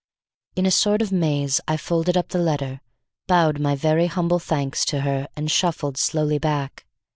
In 0.55 0.65
a 0.65 0.71
sort 0.71 1.03
of 1.03 1.11
maze 1.11 1.61
I 1.67 1.77
folded 1.77 2.17
up 2.17 2.29
the 2.29 2.39
letter, 2.39 2.81
bowed 3.27 3.59
my 3.59 3.75
very 3.75 4.07
humble 4.07 4.39
thanks 4.39 4.83
to 4.85 5.01
her 5.01 5.27
and 5.37 5.51
shuffled 5.51 5.95
slowly 5.95 6.39
back. 6.39 6.87